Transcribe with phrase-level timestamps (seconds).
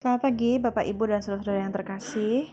[0.00, 2.48] Selamat pagi Bapak Ibu dan saudara-saudara yang terkasih.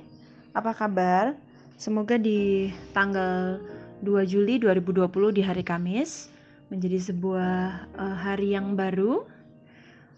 [0.51, 1.31] Apa kabar?
[1.79, 3.63] Semoga di tanggal
[4.03, 6.27] 2 Juli 2020 di hari Kamis
[6.67, 9.23] menjadi sebuah uh, hari yang baru.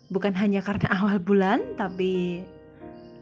[0.10, 2.42] Bukan hanya karena awal bulan tapi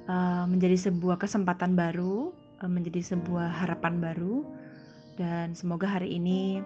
[0.08, 2.32] uh, menjadi sebuah kesempatan baru,
[2.64, 4.48] uh, menjadi sebuah harapan baru
[5.20, 6.64] dan semoga hari ini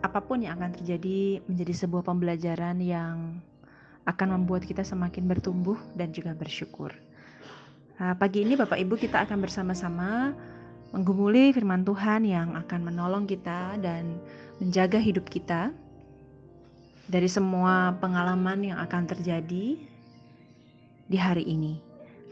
[0.00, 3.44] apa pun yang akan terjadi menjadi sebuah pembelajaran yang
[4.06, 6.94] akan membuat kita semakin bertumbuh dan juga bersyukur.
[7.98, 10.30] Nah, pagi ini Bapak Ibu kita akan bersama-sama
[10.94, 14.22] menggumuli firman Tuhan yang akan menolong kita dan
[14.62, 15.74] menjaga hidup kita
[17.10, 19.78] dari semua pengalaman yang akan terjadi
[21.06, 21.78] di hari ini.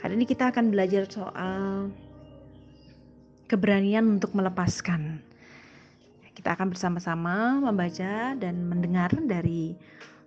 [0.03, 1.91] Hari ini kita akan belajar soal
[3.49, 5.23] keberanian untuk melepaskan.
[6.35, 9.79] Kita akan bersama-sama membaca dan mendengar dari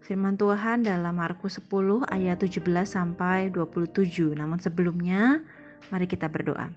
[0.07, 4.39] Firman Tuhan dalam Markus 10 ayat 17 sampai 27.
[4.39, 5.43] Namun sebelumnya,
[5.91, 6.71] mari kita berdoa.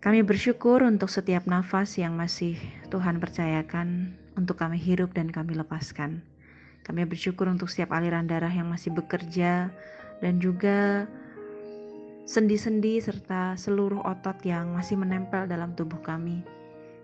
[0.00, 2.56] Kami bersyukur untuk setiap nafas yang masih
[2.88, 6.24] Tuhan percayakan untuk kami hirup dan kami lepaskan.
[6.88, 9.68] Kami bersyukur untuk setiap aliran darah yang masih bekerja
[10.24, 11.04] dan juga
[12.24, 16.40] sendi-sendi serta seluruh otot yang masih menempel dalam tubuh kami.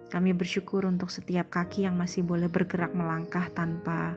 [0.08, 4.16] Kami bersyukur untuk setiap kaki yang masih boleh bergerak melangkah tanpa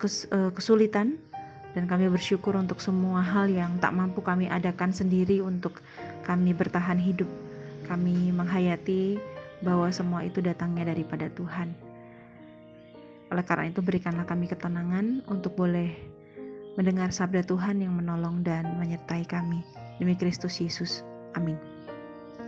[0.00, 1.20] kes, uh, kesulitan
[1.76, 5.78] dan kami bersyukur untuk semua hal yang tak mampu kami adakan sendiri untuk
[6.26, 7.28] kami bertahan hidup.
[7.86, 9.20] Kami menghayati
[9.62, 11.70] bahwa semua itu datangnya daripada Tuhan.
[13.30, 15.94] Oleh karena itu berikanlah kami ketenangan untuk boleh
[16.74, 19.62] mendengar sabda Tuhan yang menolong dan menyertai kami.
[20.02, 21.06] Demi Kristus Yesus.
[21.38, 21.54] Amin.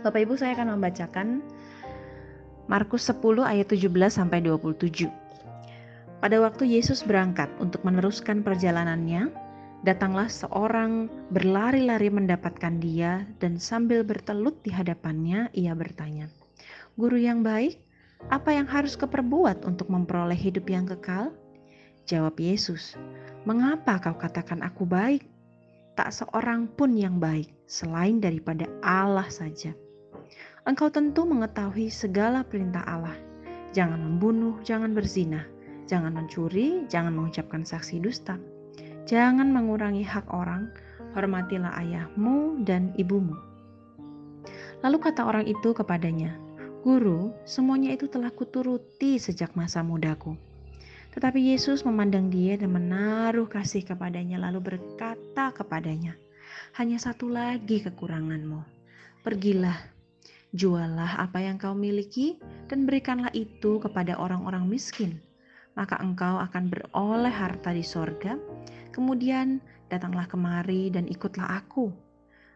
[0.03, 1.39] Bapak Ibu saya akan membacakan
[2.67, 5.22] Markus 10 ayat 17 sampai 27.
[6.23, 9.27] Pada waktu Yesus berangkat untuk meneruskan perjalanannya,
[9.83, 16.31] datanglah seorang berlari-lari mendapatkan dia dan sambil bertelut di hadapannya ia bertanya,
[16.95, 17.75] "Guru yang baik,
[18.31, 21.35] apa yang harus keperbuat untuk memperoleh hidup yang kekal?"
[22.07, 22.95] Jawab Yesus,
[23.43, 25.27] "Mengapa kau katakan aku baik?
[25.99, 29.75] Tak seorang pun yang baik selain daripada Allah saja.
[30.63, 33.19] Engkau tentu mengetahui segala perintah Allah.
[33.75, 35.43] Jangan membunuh, jangan berzina,
[35.83, 38.39] Jangan mencuri, jangan mengucapkan saksi dusta.
[39.03, 40.71] Jangan mengurangi hak orang,
[41.11, 43.35] hormatilah ayahmu dan ibumu.
[44.79, 46.39] Lalu kata orang itu kepadanya,
[46.83, 50.35] Guru, semuanya itu telah kuturuti sejak masa mudaku.
[51.15, 56.15] Tetapi Yesus memandang dia dan menaruh kasih kepadanya lalu berkata kepadanya,
[56.79, 58.59] Hanya satu lagi kekuranganmu.
[59.23, 59.79] Pergilah,
[60.55, 65.23] jualah apa yang kau miliki dan berikanlah itu kepada orang-orang miskin
[65.73, 68.37] maka engkau akan beroleh harta di sorga.
[68.93, 69.57] Kemudian
[69.89, 71.89] datanglah kemari dan ikutlah aku.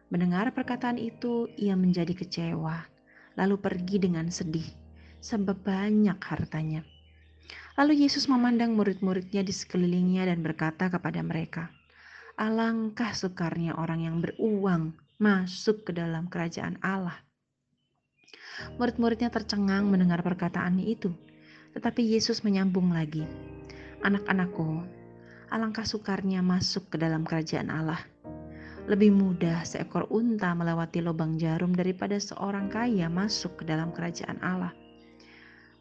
[0.07, 2.87] Mendengar perkataan itu, ia menjadi kecewa,
[3.35, 4.65] lalu pergi dengan sedih,
[5.19, 6.81] sebab banyak hartanya.
[7.75, 11.69] Lalu Yesus memandang murid-muridnya di sekelilingnya dan berkata kepada mereka,
[12.37, 17.17] Alangkah sukarnya orang yang beruang masuk ke dalam kerajaan Allah.
[18.77, 21.13] Murid-muridnya tercengang mendengar perkataannya itu.
[21.77, 23.21] Tetapi Yesus menyambung lagi,
[24.01, 24.81] "Anak-anakku,
[25.53, 28.01] alangkah sukarnya masuk ke dalam kerajaan Allah.
[28.89, 34.73] Lebih mudah seekor unta melewati lubang jarum daripada seorang kaya masuk ke dalam kerajaan Allah."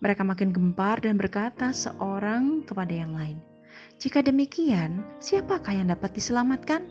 [0.04, 3.40] Mereka makin gempar dan berkata seorang kepada yang lain,
[3.96, 6.84] "Jika demikian, siapakah yang dapat diselamatkan?"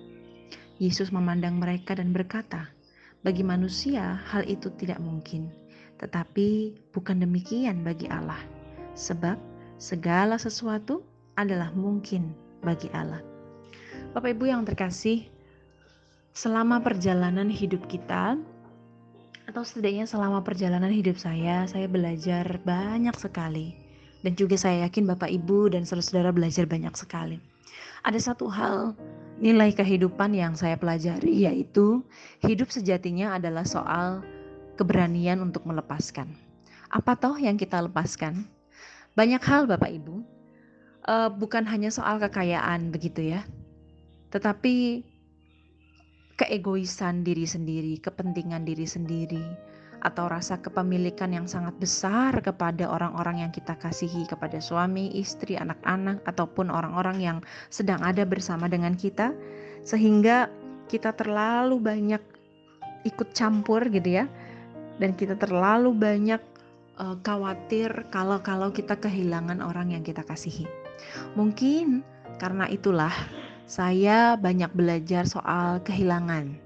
[0.82, 2.74] Yesus memandang mereka dan berkata,
[3.22, 5.54] "Bagi manusia, hal itu tidak mungkin,
[6.02, 8.55] tetapi bukan demikian bagi Allah."
[8.96, 9.36] Sebab
[9.76, 11.04] segala sesuatu
[11.36, 12.32] adalah mungkin
[12.64, 13.22] bagi Allah.
[14.16, 15.28] Bapak Ibu yang terkasih,
[16.32, 18.40] selama perjalanan hidup kita,
[19.46, 23.78] atau setidaknya selama perjalanan hidup saya, saya belajar banyak sekali.
[24.26, 27.38] Dan juga saya yakin Bapak Ibu dan saudara-saudara belajar banyak sekali.
[28.02, 28.98] Ada satu hal
[29.38, 32.02] nilai kehidupan yang saya pelajari yaitu
[32.42, 34.26] hidup sejatinya adalah soal
[34.82, 36.34] keberanian untuk melepaskan.
[36.90, 38.50] Apa toh yang kita lepaskan?
[39.16, 40.16] Banyak hal Bapak Ibu,
[41.08, 43.48] uh, bukan hanya soal kekayaan begitu ya,
[44.36, 45.08] tetapi
[46.36, 49.46] keegoisan diri sendiri, kepentingan diri sendiri,
[50.04, 56.20] atau rasa kepemilikan yang sangat besar kepada orang-orang yang kita kasihi, kepada suami, istri, anak-anak,
[56.28, 57.38] ataupun orang-orang yang
[57.72, 59.32] sedang ada bersama dengan kita,
[59.88, 60.52] sehingga
[60.92, 62.20] kita terlalu banyak
[63.08, 64.28] ikut campur gitu ya,
[65.00, 66.44] dan kita terlalu banyak
[67.00, 70.68] uh, khawatir kalau-kalau kita kehilangan orang yang kita kasihi.
[71.36, 72.04] Mungkin
[72.40, 73.12] karena itulah
[73.66, 76.62] saya banyak belajar soal kehilangan.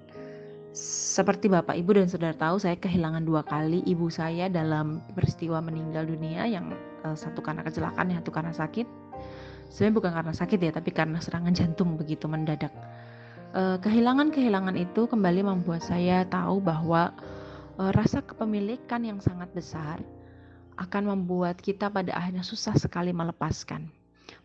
[1.19, 6.07] Seperti Bapak Ibu dan Saudara tahu, saya kehilangan dua kali ibu saya dalam peristiwa meninggal
[6.07, 6.71] dunia yang
[7.03, 8.87] uh, satu karena kecelakaan, yang satu karena sakit.
[9.69, 12.71] Sebenarnya bukan karena sakit ya, tapi karena serangan jantung begitu mendadak.
[13.49, 17.11] Uh, kehilangan-kehilangan itu kembali membuat saya tahu bahwa
[17.79, 20.03] rasa kepemilikan yang sangat besar
[20.79, 23.91] akan membuat kita pada akhirnya susah sekali melepaskan.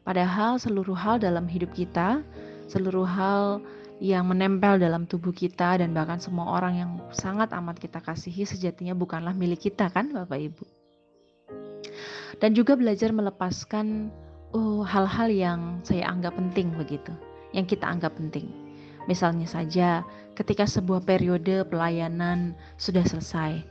[0.03, 2.21] Padahal seluruh hal dalam hidup kita,
[2.67, 3.63] seluruh hal
[4.03, 8.93] yang menempel dalam tubuh kita dan bahkan semua orang yang sangat amat kita kasihi sejatinya
[8.93, 10.65] bukanlah milik kita kan Bapak Ibu.
[12.43, 14.11] Dan juga belajar melepaskan
[14.51, 17.15] oh, hal-hal yang saya anggap penting begitu,
[17.55, 18.51] yang kita anggap penting.
[19.07, 20.03] Misalnya saja
[20.35, 23.63] ketika sebuah periode pelayanan sudah selesai.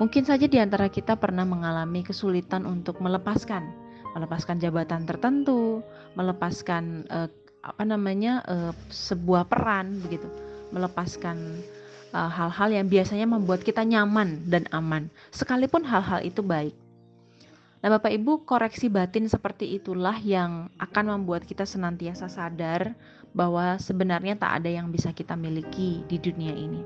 [0.00, 3.68] Mungkin saja di antara kita pernah mengalami kesulitan untuk melepaskan,
[4.16, 5.84] melepaskan jabatan tertentu,
[6.16, 7.28] melepaskan uh,
[7.60, 10.24] apa namanya uh, sebuah peran begitu
[10.70, 11.60] melepaskan
[12.14, 16.72] eh, hal-hal yang biasanya membuat kita nyaman dan aman sekalipun hal-hal itu baik
[17.80, 22.92] Nah, Bapak Ibu, koreksi batin seperti itulah yang akan membuat kita senantiasa sadar
[23.32, 26.84] bahwa sebenarnya tak ada yang bisa kita miliki di dunia ini.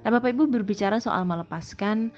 [0.00, 2.08] Nah, Bapak Ibu berbicara soal melepaskan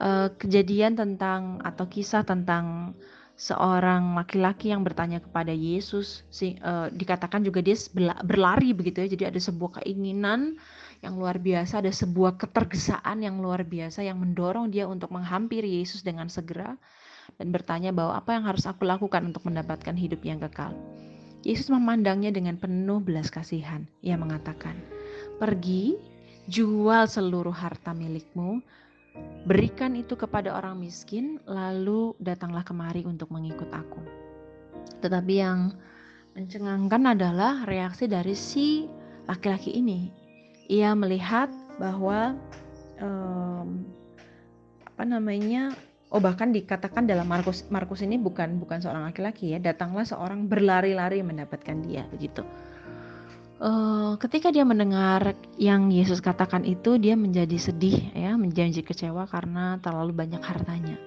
[0.00, 2.96] uh, kejadian tentang atau kisah tentang
[3.34, 7.74] seorang laki-laki yang bertanya kepada Yesus si, uh, dikatakan juga dia
[8.22, 9.08] berlari begitu ya.
[9.10, 10.54] Jadi ada sebuah keinginan
[11.02, 16.06] yang luar biasa ada sebuah ketergesaan yang luar biasa yang mendorong dia untuk menghampiri Yesus
[16.06, 16.78] dengan segera
[17.36, 20.72] dan bertanya bahwa apa yang harus aku lakukan untuk mendapatkan hidup yang kekal.
[21.44, 23.84] Yesus memandangnya dengan penuh belas kasihan.
[24.00, 24.80] Ia mengatakan
[25.36, 25.98] pergi
[26.48, 28.64] jual seluruh harta milikmu
[29.44, 34.00] Berikan itu kepada orang miskin, lalu datanglah kemari untuk mengikut aku.
[35.04, 35.76] Tetapi yang
[36.34, 38.88] mencengangkan adalah reaksi dari si
[39.28, 40.10] laki-laki ini.
[40.72, 42.34] Ia melihat bahwa
[42.98, 43.84] um,
[44.82, 45.74] apa namanya
[46.14, 51.18] oh bahkan dikatakan dalam Markus Markus ini bukan bukan seorang laki-laki ya datanglah seorang berlari-lari
[51.26, 52.46] mendapatkan dia begitu
[53.64, 59.80] uh, ketika dia mendengar yang Yesus katakan itu, dia menjadi sedih ya, menjadi kecewa karena
[59.80, 61.00] terlalu banyak hartanya.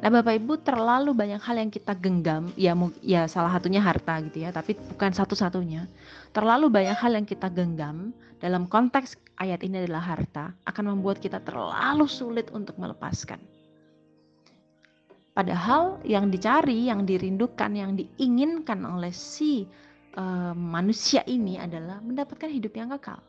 [0.00, 2.72] Nah, Bapak Ibu, terlalu banyak hal yang kita genggam, ya
[3.04, 5.84] ya salah satunya harta gitu ya, tapi bukan satu-satunya.
[6.32, 11.44] Terlalu banyak hal yang kita genggam dalam konteks ayat ini adalah harta akan membuat kita
[11.44, 13.44] terlalu sulit untuk melepaskan.
[15.36, 19.68] Padahal yang dicari, yang dirindukan, yang diinginkan oleh si
[20.16, 23.20] uh, manusia ini adalah mendapatkan hidup yang kekal.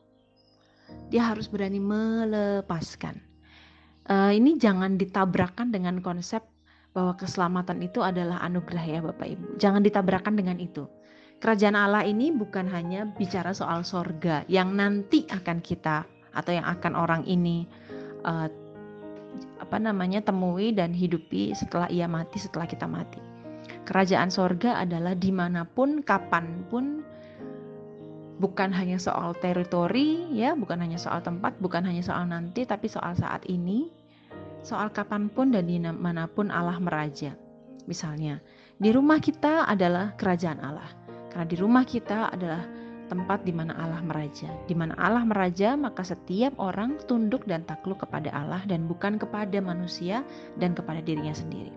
[1.11, 3.19] Dia harus berani melepaskan.
[4.09, 6.41] Uh, ini jangan ditabrakkan dengan konsep
[6.91, 9.45] bahwa keselamatan itu adalah anugerah ya Bapak Ibu.
[9.61, 10.89] Jangan ditabrakkan dengan itu.
[11.41, 16.05] Kerajaan Allah ini bukan hanya bicara soal sorga yang nanti akan kita
[16.37, 17.65] atau yang akan orang ini
[18.27, 18.45] uh,
[19.57, 23.30] apa namanya temui dan hidupi setelah ia mati, setelah kita mati
[23.91, 27.03] Kerajaan sorga adalah di mana pun, kapan pun,
[28.39, 33.19] bukan hanya soal teritori, ya, bukan hanya soal tempat, bukan hanya soal nanti, tapi soal
[33.19, 33.91] saat ini,
[34.63, 37.35] soal kapan pun dan di mana pun Allah meraja.
[37.83, 38.39] Misalnya,
[38.79, 40.87] di rumah kita adalah kerajaan Allah,
[41.27, 42.63] karena di rumah kita adalah
[43.11, 44.47] tempat di mana Allah meraja.
[44.71, 49.59] Di mana Allah meraja, maka setiap orang tunduk dan takluk kepada Allah dan bukan kepada
[49.59, 50.23] manusia
[50.55, 51.75] dan kepada dirinya sendiri.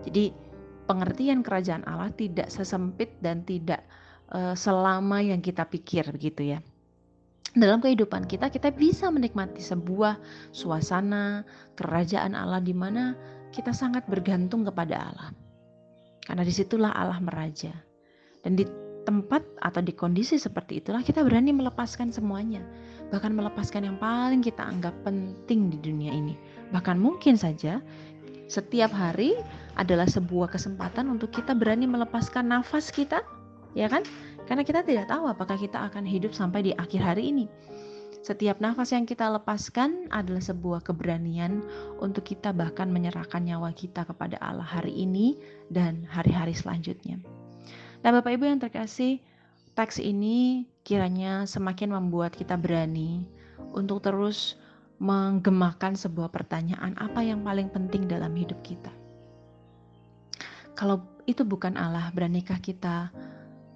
[0.00, 0.49] Jadi,
[0.90, 3.86] pengertian kerajaan Allah tidak sesempit dan tidak
[4.34, 6.58] uh, selama yang kita pikir begitu ya.
[7.54, 10.18] Dalam kehidupan kita kita bisa menikmati sebuah
[10.50, 11.46] suasana
[11.78, 13.14] kerajaan Allah di mana
[13.54, 15.30] kita sangat bergantung kepada Allah.
[16.26, 17.70] Karena di situlah Allah meraja.
[18.42, 18.66] Dan di
[19.02, 22.62] tempat atau di kondisi seperti itulah kita berani melepaskan semuanya.
[23.10, 26.38] Bahkan melepaskan yang paling kita anggap penting di dunia ini.
[26.70, 27.82] Bahkan mungkin saja
[28.50, 29.38] setiap hari
[29.80, 33.24] adalah sebuah kesempatan untuk kita berani melepaskan nafas kita,
[33.72, 34.04] ya kan?
[34.44, 37.48] Karena kita tidak tahu apakah kita akan hidup sampai di akhir hari ini.
[38.20, 41.64] Setiap nafas yang kita lepaskan adalah sebuah keberanian
[42.04, 45.40] untuk kita bahkan menyerahkan nyawa kita kepada Allah hari ini
[45.72, 47.16] dan hari-hari selanjutnya.
[48.04, 49.24] Nah, Bapak Ibu yang terkasih,
[49.72, 53.24] teks ini kiranya semakin membuat kita berani
[53.72, 54.60] untuk terus
[55.00, 58.92] menggemakan sebuah pertanyaan apa yang paling penting dalam hidup kita.
[60.80, 63.12] Kalau itu bukan Allah, beranikah kita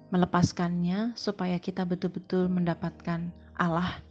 [0.09, 4.01] melepaskannya supaya kita betul-betul mendapatkan Allah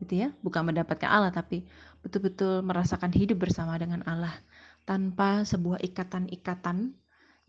[0.00, 1.68] gitu ya, bukan mendapatkan Allah tapi
[2.00, 4.32] betul-betul merasakan hidup bersama dengan Allah
[4.88, 6.96] tanpa sebuah ikatan-ikatan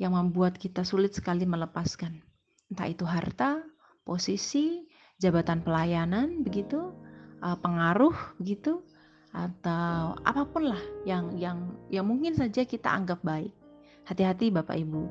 [0.04, 2.20] yang membuat kita sulit sekali melepaskan.
[2.68, 3.64] Entah itu harta,
[4.04, 4.84] posisi,
[5.16, 6.92] jabatan pelayanan begitu,
[7.40, 8.84] uh, pengaruh begitu
[9.32, 13.56] atau apa pun lah yang yang yang mungkin saja kita anggap baik.
[14.10, 15.02] Hati-hati Bapak Ibu.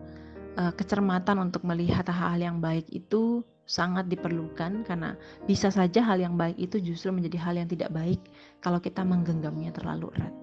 [0.59, 5.15] Uh, kecermatan untuk melihat hal-hal yang baik itu sangat diperlukan karena
[5.47, 8.19] bisa saja hal yang baik itu justru menjadi hal yang tidak baik
[8.59, 10.35] kalau kita menggenggamnya terlalu erat.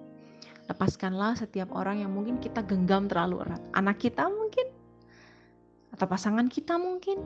[0.72, 3.60] Lepaskanlah setiap orang yang mungkin kita genggam terlalu erat.
[3.76, 4.72] Anak kita mungkin,
[5.92, 7.20] atau pasangan kita mungkin,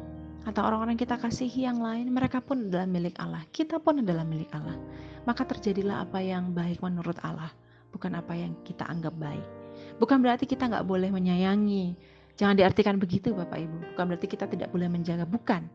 [0.49, 3.45] atau orang-orang kita kasihi yang lain, mereka pun adalah milik Allah.
[3.53, 4.81] Kita pun adalah milik Allah.
[5.29, 7.53] Maka terjadilah apa yang baik menurut Allah,
[7.93, 9.58] bukan apa yang kita anggap baik.
[9.99, 11.93] Bukan berarti kita nggak boleh menyayangi.
[12.39, 13.93] Jangan diartikan begitu Bapak Ibu.
[13.93, 15.27] Bukan berarti kita tidak boleh menjaga.
[15.27, 15.67] Bukan.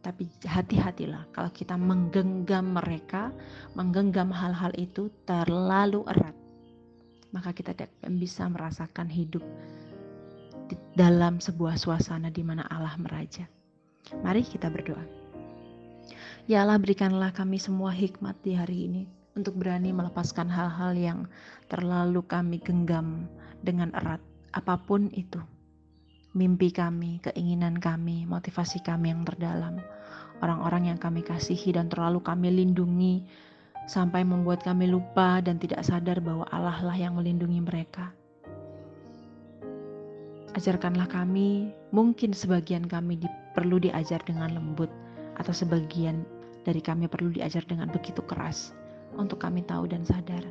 [0.00, 3.32] Tapi hati-hatilah kalau kita menggenggam mereka,
[3.76, 6.36] menggenggam hal-hal itu terlalu erat.
[7.32, 9.44] Maka kita tidak bisa merasakan hidup
[10.68, 13.44] di dalam sebuah suasana di mana Allah meraja.
[14.24, 15.04] Mari kita berdoa.
[16.48, 21.18] Ya Allah berikanlah kami semua hikmat di hari ini untuk berani melepaskan hal-hal yang
[21.72, 23.24] terlalu kami genggam
[23.64, 24.20] dengan erat
[24.52, 25.40] apa pun itu.
[26.36, 29.80] Mimpi kami, keinginan kami, motivasi kami yang terdalam,
[30.44, 33.24] orang-orang yang kami kasihi dan terlalu kami lindungi
[33.88, 38.12] sampai membuat kami lupa dan tidak sadar bahwa Allah lah yang melindungi mereka.
[40.54, 44.92] Ajarkanlah kami, mungkin sebagian kami di, perlu diajar dengan lembut
[45.40, 46.22] atau sebagian
[46.62, 48.76] dari kami perlu diajar dengan begitu keras
[49.16, 50.42] untuk kami tahu dan sadar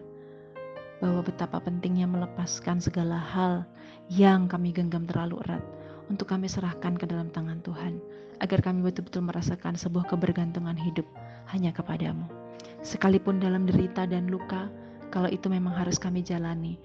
[1.00, 3.64] bahwa betapa pentingnya melepaskan segala hal
[4.12, 5.64] yang kami genggam terlalu erat
[6.12, 8.02] untuk kami serahkan ke dalam tangan Tuhan,
[8.44, 11.06] agar kami betul-betul merasakan sebuah kebergantungan hidup
[11.54, 12.26] hanya kepadamu.
[12.84, 14.68] Sekalipun dalam derita dan luka,
[15.14, 16.76] kalau itu memang harus kami jalani,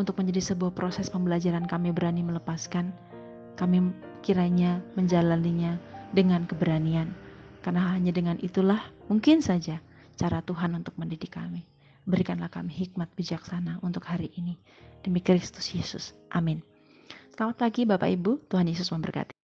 [0.00, 2.90] untuk menjadi sebuah proses pembelajaran kami berani melepaskan,
[3.60, 3.92] kami
[4.24, 5.76] kiranya menjalaninya
[6.16, 7.12] dengan keberanian,
[7.60, 8.80] karena hanya dengan itulah
[9.12, 9.78] mungkin saja
[10.20, 11.64] cara Tuhan untuk mendidik kami.
[12.04, 14.60] Berikanlah kami hikmat bijaksana untuk hari ini.
[15.00, 16.12] Demi Kristus Yesus.
[16.28, 16.60] Amin.
[17.32, 19.39] Selamat pagi Bapak Ibu, Tuhan Yesus memberkati.